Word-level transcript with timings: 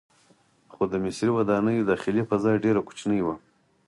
خو 0.73 0.83
د 0.91 0.93
مصري 1.03 1.31
ودانیو 1.33 1.87
داخلي 1.91 2.23
فضا 2.29 2.51
ډیره 2.63 2.81
کوچنۍ 2.87 3.19
وه. 3.23 3.35